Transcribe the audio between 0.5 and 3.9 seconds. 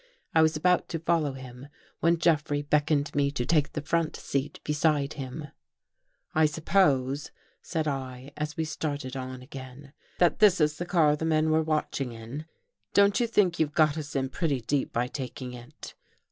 about to follow him when Jeffrey beckoned me to take the